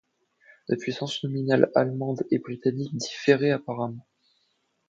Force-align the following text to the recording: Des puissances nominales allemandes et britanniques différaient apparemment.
Des 0.67 0.77
puissances 0.77 1.23
nominales 1.23 1.69
allemandes 1.75 2.23
et 2.31 2.39
britanniques 2.39 2.95
différaient 2.95 3.51
apparemment. 3.51 4.07